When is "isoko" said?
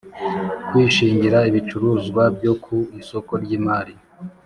3.01-3.31